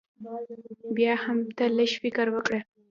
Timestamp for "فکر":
2.03-2.25